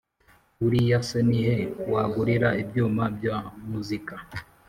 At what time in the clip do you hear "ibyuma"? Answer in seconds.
2.61-3.03